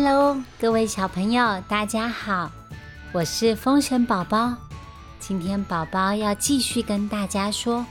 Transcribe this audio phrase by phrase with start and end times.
[0.00, 2.52] Hello，各位小朋友，大家好，
[3.10, 4.54] 我是风神宝宝。
[5.18, 7.84] 今天宝宝要继续跟大家说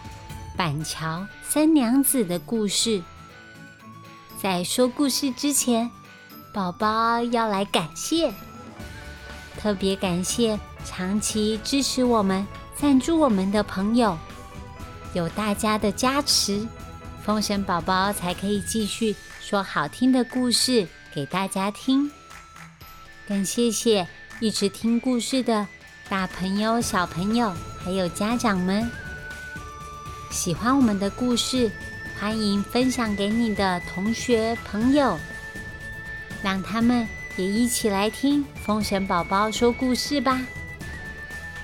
[0.55, 3.03] 板桥三娘子的故事。
[4.41, 5.91] 在说故事之前，
[6.53, 8.31] 宝宝要来感谢，
[9.59, 12.47] 特别感谢长期支持我们、
[12.77, 14.17] 赞助我们的朋友，
[15.11, 16.65] 有大家的加持，
[17.21, 20.87] 风神宝宝才可以继续说好听的故事。
[21.17, 22.11] 给大家听，
[23.27, 24.07] 更谢谢
[24.39, 25.67] 一直听故事的
[26.07, 27.51] 大朋友、小朋友，
[27.83, 28.87] 还有家长们。
[30.29, 31.71] 喜欢我们的故事，
[32.19, 35.17] 欢迎分享给你的同学朋友，
[36.43, 40.39] 让他们也一起来听风神宝宝说故事吧。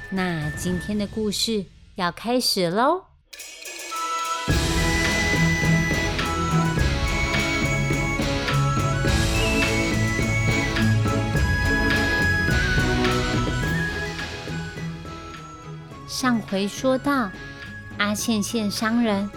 [0.09, 1.63] 那今天的故事
[1.94, 3.03] 要开始喽。
[16.23, 17.29] 上回说到，
[17.97, 19.29] 阿宪宪商人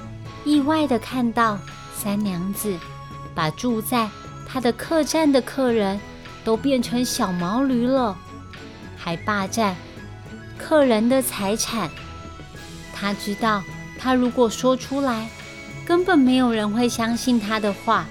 [0.44, 1.58] 意外的看到
[1.92, 2.78] 三娘子
[3.34, 4.08] 把住在
[4.48, 5.98] 他的客栈的客人
[6.44, 8.16] 都变成小毛驴了，
[8.96, 9.74] 还霸占
[10.56, 11.90] 客人的财产。
[12.94, 13.64] 他知道，
[13.98, 15.28] 他如果说出来，
[15.84, 18.06] 根本没有人会相信他的话。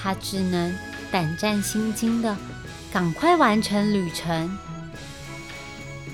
[0.00, 0.72] 他只能
[1.10, 2.36] 胆战心惊的
[2.92, 4.56] 赶快完成旅程。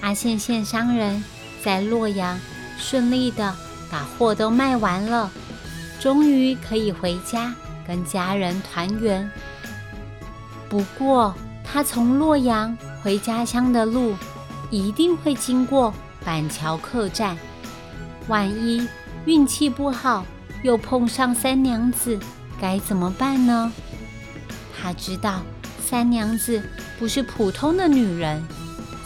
[0.01, 1.23] 阿宪宪商人。
[1.63, 2.39] 在洛阳
[2.79, 3.55] 顺利的
[3.91, 5.31] 把货都卖完了，
[6.01, 7.55] 终于可以回家
[7.87, 9.31] 跟家人团圆。
[10.69, 14.15] 不过，他从洛阳回家乡的路
[14.71, 15.93] 一定会经过
[16.25, 17.37] 板桥客栈，
[18.29, 18.87] 万一
[19.25, 20.25] 运气不好
[20.63, 22.19] 又碰上三娘子，
[22.61, 23.73] 该怎么办呢？
[24.81, 25.43] 他知道
[25.85, 26.63] 三娘子
[26.99, 28.43] 不是普通的女人，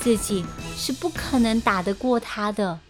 [0.01, 0.45] 自己。
[0.75, 2.81] 是不可能打得过他的，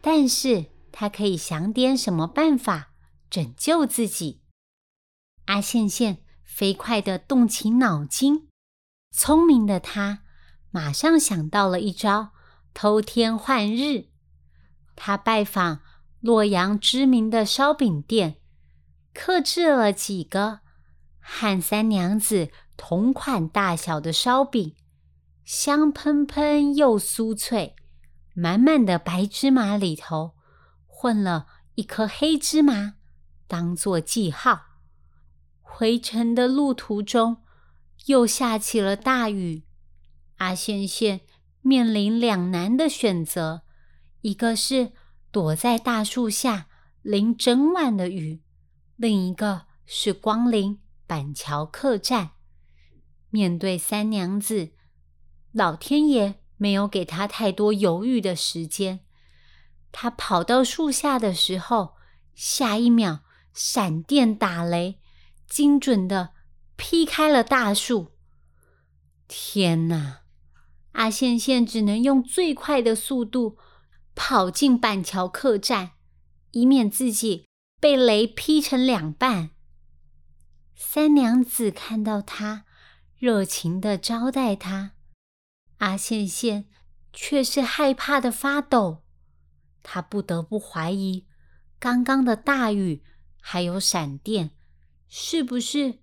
[0.00, 2.92] 但是他可以想点什么办法
[3.28, 4.40] 拯救自己。
[5.44, 8.48] 阿羡羡飞快地动起脑筋，
[9.10, 10.22] 聪明的他
[10.70, 12.30] 马上想到了一招
[12.72, 14.06] 偷天换日。
[14.94, 15.82] 他拜访
[16.20, 18.36] 洛阳知名的烧饼店，
[19.12, 20.60] 刻制了几个
[21.20, 24.74] 和三娘子同款大小的烧饼。
[25.46, 27.76] 香喷喷又酥脆，
[28.34, 30.34] 满满的白芝麻里头
[30.88, 31.46] 混了
[31.76, 32.94] 一颗黑芝麻，
[33.46, 34.62] 当做记号。
[35.60, 37.44] 回程的路途中
[38.06, 39.62] 又下起了大雨，
[40.38, 41.20] 阿宪宪
[41.60, 43.62] 面临两难的选择：
[44.22, 44.90] 一个是
[45.30, 46.66] 躲在大树下
[47.02, 48.42] 淋整晚的雨，
[48.96, 52.30] 另一个是光临板桥客栈。
[53.30, 54.72] 面对三娘子。
[55.56, 59.00] 老天爷没有给他太多犹豫的时间。
[59.90, 61.94] 他跑到树下的时候，
[62.34, 63.20] 下一秒
[63.54, 65.00] 闪电打雷，
[65.48, 66.34] 精准的
[66.76, 68.12] 劈开了大树。
[69.26, 70.24] 天哪！
[70.92, 73.56] 阿羡羡只能用最快的速度
[74.14, 75.92] 跑进板桥客栈，
[76.50, 77.46] 以免自己
[77.80, 79.52] 被雷劈成两半。
[80.74, 82.66] 三娘子看到他，
[83.16, 84.92] 热情的招待他。
[85.78, 86.64] 阿羡羡
[87.12, 89.02] 却是害怕的发抖，
[89.82, 91.26] 他不得不怀疑
[91.78, 93.02] 刚刚的大雨
[93.40, 94.50] 还有闪电
[95.08, 95.98] 是不是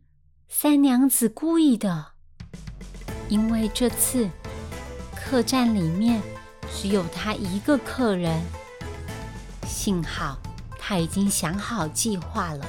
[0.47, 2.13] 三娘子故意的？
[3.29, 4.29] 因为这次
[5.15, 6.21] 客栈里面
[6.71, 8.43] 只有他一个客人，
[9.65, 10.39] 幸好
[10.77, 12.65] 他已经想好计划了，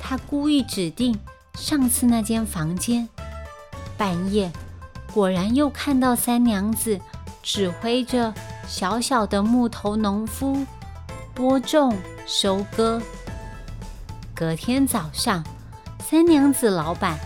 [0.00, 1.18] 他故意指定
[1.54, 3.08] 上次那间房间，
[3.98, 4.50] 半夜。
[5.12, 6.98] 果然又看到三娘子
[7.42, 8.32] 指挥着
[8.66, 10.64] 小小的木头农夫
[11.34, 13.00] 播种收割。
[14.34, 15.44] 隔天早上，
[15.98, 17.18] 三娘子老板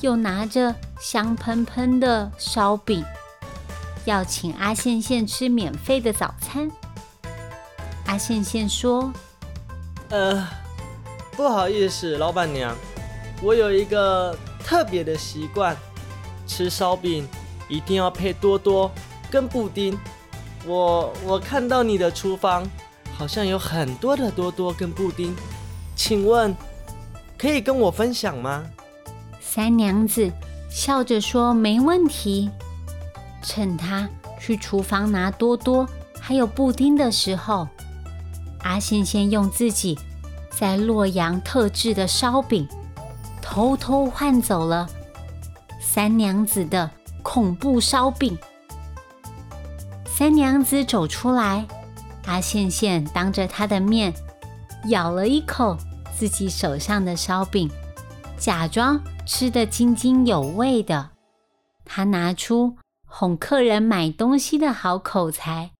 [0.00, 3.04] 又拿着香喷喷的烧饼，
[4.06, 6.70] 要请阿羡羡吃免费的早餐。
[8.06, 9.12] 阿羡羡说
[10.08, 10.48] ：“呃，
[11.32, 12.74] 不好意思，老板娘，
[13.42, 15.76] 我有一个特别的习惯。”
[16.46, 17.26] 吃烧饼
[17.68, 18.90] 一定要配多多
[19.30, 19.98] 跟布丁。
[20.66, 22.68] 我我看到你的厨房
[23.16, 25.34] 好像有很多的多多跟布丁，
[25.94, 26.54] 请问
[27.38, 28.64] 可以跟我分享吗？
[29.40, 30.30] 三娘子
[30.70, 32.50] 笑着说：“没问题。”
[33.42, 34.08] 趁他
[34.40, 35.88] 去厨房拿多多
[36.20, 37.68] 还有布丁的时候，
[38.62, 39.96] 阿信先用自己
[40.50, 42.68] 在洛阳特制的烧饼
[43.40, 44.88] 偷偷换走了。
[45.96, 46.90] 三娘子的
[47.22, 48.36] 恐怖烧饼。
[50.04, 51.66] 三娘子走出来，
[52.26, 54.12] 阿羡羡当着她的面
[54.90, 55.74] 咬了一口
[56.14, 57.70] 自己手上的烧饼，
[58.36, 61.12] 假装吃得津津有味的。
[61.86, 62.76] 他拿出
[63.06, 65.70] 哄客人买东西的好口才，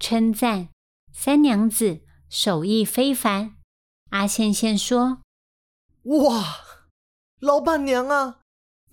[0.00, 0.70] 称赞
[1.12, 3.54] 三娘子手艺非凡。
[4.10, 5.18] 阿羡羡说
[6.02, 6.44] ：“哇，
[7.38, 8.38] 老板娘啊，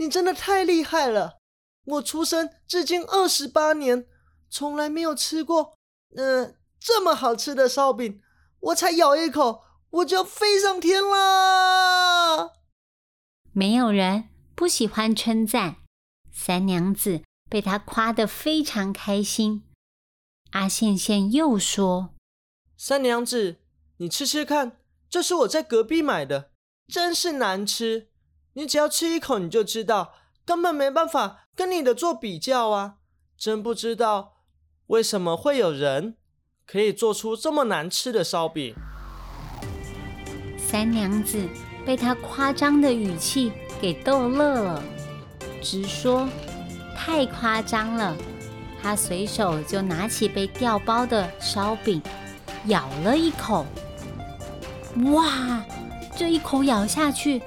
[0.01, 1.37] 你真的太厉害了！
[1.85, 4.07] 我出生至今二十八年。”
[4.49, 5.77] 从来没有吃过，
[6.17, 8.21] 嗯，这么好吃的烧饼，
[8.59, 12.49] 我才咬一口，我就飞上天啦。
[13.53, 15.77] 没有人不喜欢称赞，
[16.33, 19.63] 三娘子被他夸得非常开心。
[20.49, 22.09] 阿羡羡又说
[22.75, 23.61] ：“三娘子，
[23.97, 26.51] 你吃吃看，这是我在隔壁买的，
[26.87, 28.10] 真是难吃。
[28.53, 30.13] 你只要吃一口，你就知道，
[30.45, 32.95] 根本没办法跟你的做比较啊！
[33.37, 34.33] 真不知道。”
[34.87, 36.17] 为什么会有人
[36.67, 38.75] 可以做出这么难吃的烧饼？
[40.57, 41.47] 三娘子
[41.85, 44.83] 被他夸张的语气给逗乐了，
[45.61, 46.27] 直说
[46.93, 48.15] 太夸张了。
[48.83, 52.01] 他随手就拿起被调包的烧饼，
[52.65, 53.65] 咬了一口。
[55.13, 55.63] 哇！
[56.17, 57.41] 这一口咬下去，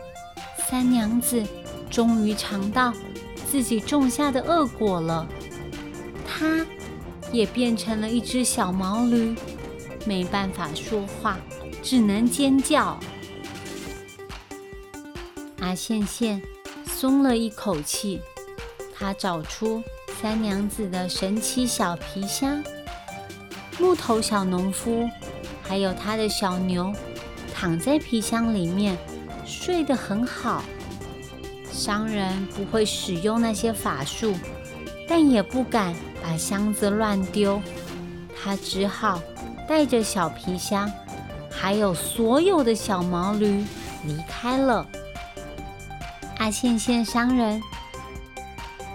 [0.69, 1.43] 三娘子
[1.91, 2.93] 终于尝到
[3.51, 5.27] 自己种下的恶果了。
[6.27, 6.65] 她。
[7.33, 9.35] 也变成了一只小毛驴，
[10.07, 11.37] 没办法说话，
[11.83, 12.97] 只能尖叫。
[15.59, 16.41] 阿羡羡
[16.87, 18.21] 松了一口气，
[18.97, 19.83] 他找出
[20.23, 22.63] 三娘子的神奇小皮箱，
[23.81, 25.11] 木头小农夫
[25.61, 26.93] 还有他的小牛
[27.53, 28.97] 躺在皮箱里面
[29.45, 30.63] 睡得很好。
[31.71, 34.35] 商人不会使用那些法术，
[35.09, 35.95] 但也不敢。
[36.27, 37.61] 把箱子乱丢，
[38.35, 39.21] 他只好
[39.69, 40.91] 带着小皮箱，
[41.51, 43.63] 还有所有的小毛驴
[44.07, 44.87] 离开了。
[46.39, 47.63] 阿宪宪商人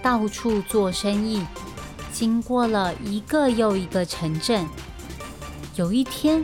[0.02, 1.45] 到处做生意，
[2.12, 4.68] 经过了一个又一个城镇。
[5.75, 6.44] 有一天，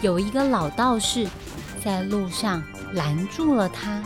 [0.00, 1.28] 有一个老道士
[1.84, 2.60] 在路上
[2.94, 4.02] 拦住了他，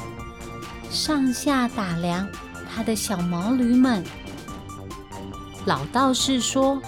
[0.91, 2.27] 上下打量
[2.75, 4.03] 他的小毛驴们。
[5.65, 6.81] 老道士说：“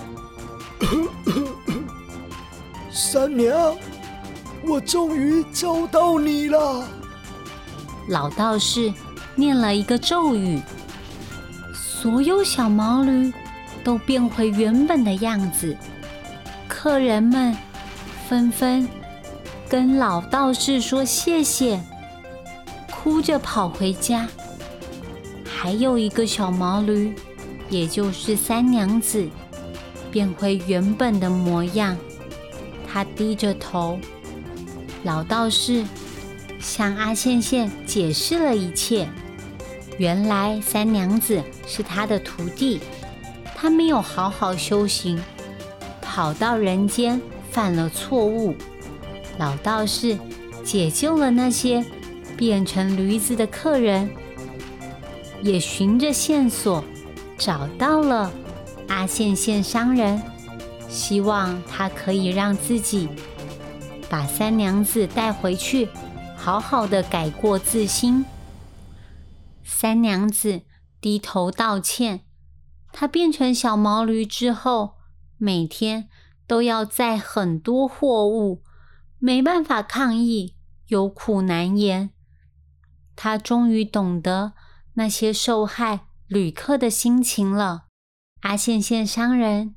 [2.91, 3.77] 三娘，
[4.65, 6.85] 我终于找到你了。”
[8.09, 8.93] 老道士
[9.35, 10.61] 念了一个咒语，
[11.75, 13.33] 所有小毛驴
[13.85, 15.77] 都变回原本的样子。
[16.67, 17.55] 客人们
[18.27, 18.89] 纷纷
[19.69, 21.81] 跟老道士说谢谢，
[23.03, 24.29] 哭着跑回家。
[25.45, 27.15] 还有一个小毛驴。
[27.71, 29.29] 也就是三娘子
[30.11, 31.97] 变回原本的模样，
[32.85, 33.97] 她低着头。
[35.05, 35.85] 老道士
[36.59, 39.09] 向阿羡羡解释了一切。
[39.99, 42.81] 原来三娘子是他的徒弟，
[43.55, 45.23] 他没有好好修行，
[46.03, 48.57] 跑到人间犯了错误。
[49.39, 50.19] 老道士
[50.65, 51.85] 解救了那些
[52.41, 54.11] 变成驴子的客人，
[55.43, 56.83] 也循着线索。
[57.37, 58.33] 找到了
[58.89, 60.23] 阿宪宪商人，
[60.89, 63.11] 希望他可以让自己
[64.09, 65.91] 把三娘子带回去，
[66.35, 68.25] 好好的改过自新。
[69.63, 70.63] 三娘子
[70.99, 72.23] 低头道歉。
[72.91, 74.95] 她变成小毛驴之后，
[75.37, 76.09] 每天
[76.47, 78.63] 都要载很多货物，
[79.19, 80.55] 没办法抗议，
[80.89, 82.11] 有苦难言。
[83.23, 84.55] 他终于懂得
[84.95, 86.07] 那些受害。
[86.27, 87.89] 旅客的心情了。
[88.41, 89.75] 阿宪宪商人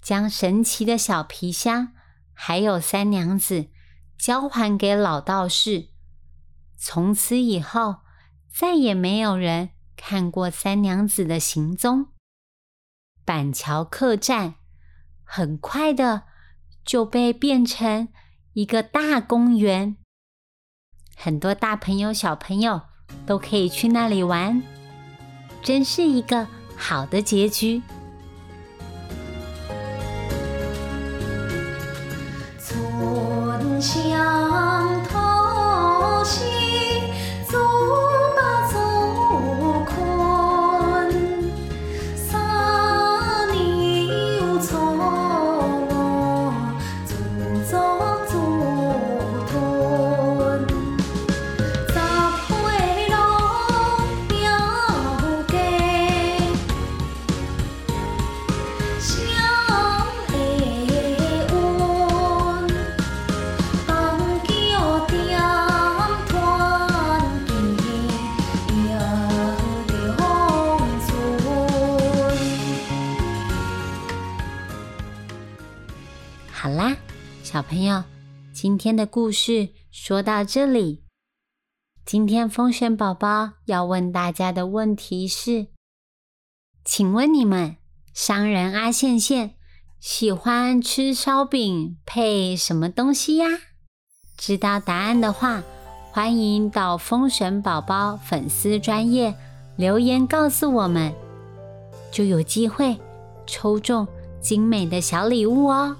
[0.00, 1.92] 将神奇的小皮箱
[2.32, 3.68] 还有三娘子
[4.16, 5.88] 交还给老道士。
[6.78, 7.96] 从此以后，
[8.48, 12.06] 再也没有人看过三娘子的行踪。
[13.26, 14.54] 板桥客栈
[15.22, 16.22] 很快的
[16.82, 18.08] 就被变成
[18.54, 19.96] 一个大公园，
[21.16, 22.82] 很多大朋友小朋友
[23.26, 24.62] 都可以去那里玩。
[25.62, 26.46] 真是一个
[26.76, 27.82] 好的结局。
[77.68, 78.04] 朋友，
[78.52, 81.02] 今天的故事说到这里。
[82.04, 85.66] 今天风神宝宝要问大家的问题是：
[86.84, 87.76] 请问你们
[88.14, 89.56] 商人阿线线
[89.98, 93.48] 喜欢吃烧饼配什么东西呀？
[94.36, 95.64] 知道答案的话，
[96.12, 99.34] 欢迎到风神宝宝粉丝专业
[99.76, 101.12] 留言告诉我们，
[102.12, 102.96] 就有机会
[103.44, 104.06] 抽中
[104.40, 105.96] 精美的小礼物哦。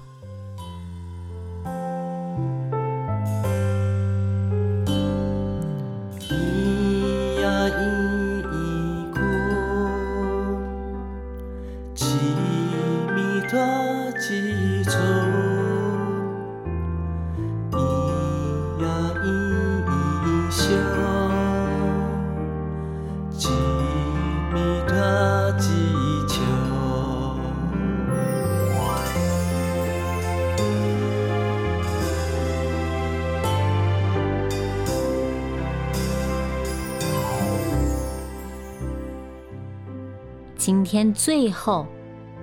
[40.67, 41.87] 今天最后，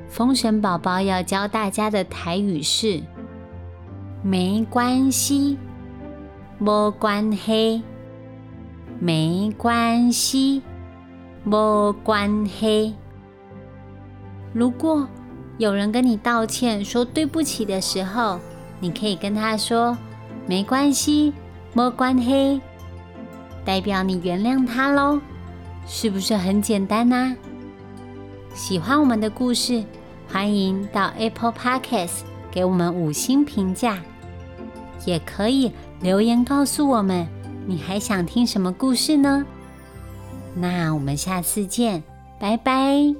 [0.09, 3.02] 风神宝宝要教大家的台语是：
[4.23, 5.59] 没关系，
[6.57, 7.83] 没关系，
[8.99, 10.62] 没关系，
[11.43, 12.95] 没关系。
[14.54, 15.07] 如果
[15.59, 18.40] 有人跟你道歉说对不起的时候，
[18.81, 19.95] 你可以跟他说：
[20.47, 21.31] 没关系，
[21.75, 22.59] 没关系，
[23.66, 25.21] 代表你原谅他喽，
[25.87, 27.37] 是不是很简单呢？
[28.54, 29.84] 喜欢我们的故事，
[30.30, 32.20] 欢迎到 Apple Podcast
[32.52, 33.99] 给我们五星评价，
[35.04, 37.26] 也可以留言告诉我们
[37.66, 39.44] 你还想听什么故事呢？
[40.54, 42.02] 那我们下次见，
[42.38, 43.14] 拜拜。